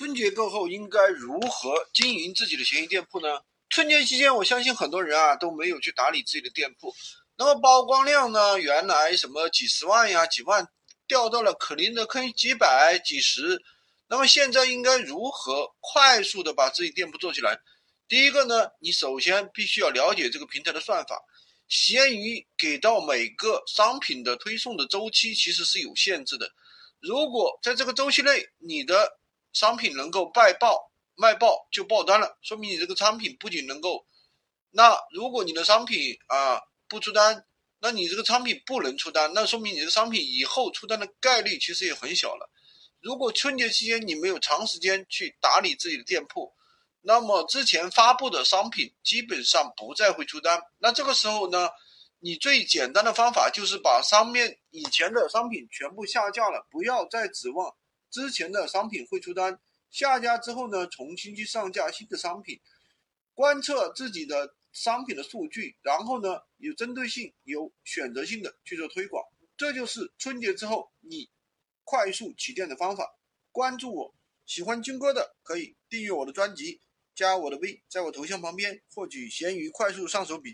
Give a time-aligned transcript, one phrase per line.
[0.00, 3.28] 春节过后应该如何经营自己的闲鱼店铺呢？
[3.68, 6.94] 春节期间，我相信很多人啊都没有去打理自己的店铺，
[7.36, 10.66] 那么曝光量呢，原来什么几十万呀、几万，
[11.06, 13.62] 掉到了可能的坑几百、几十。
[14.08, 17.58] 那么现在应该如何快速的把自己店铺做起来？
[18.08, 21.22] 第一个呢，你首先必须要了解这个平台的算法。
[21.68, 26.50] 闲鱼给到每个商品的推送的周期其实是有限制的，
[27.00, 29.19] 如果在这个周期内你的
[29.52, 34.06] 商品能够卖爆卖爆就爆单了，说明你这个商品不仅能够，
[34.70, 37.44] 那如果你的商品啊不出单，
[37.80, 42.50] 那你这个商品不能出单，那说明你的商品以后出单的概率其实也很小了。
[43.00, 46.54] 如果春节期间你没有长时间去打理自己的店铺，
[47.00, 50.62] 那么之前发布的商品基本上不再会出单。
[50.78, 51.70] 那这个时候呢，
[52.18, 57.74] 你最简单的方法就是把上面以前的商品全部下架了，不要再指望。
[58.10, 59.60] 之前的商品会出单，
[59.90, 62.60] 下架之后呢，重新去上架新的商品，
[63.34, 69.24] 观测自己的商品的数据，然后呢，有针对性、有选择性的去做推广，
[69.56, 71.30] 这就是春节之后你
[71.84, 73.18] 快速起店的方法。
[73.52, 74.14] 关注我，
[74.46, 76.80] 喜欢军哥的可以订阅我的专辑，
[77.14, 80.48] 加我的微，在我头像旁边获取闲鱼快速上手笔记。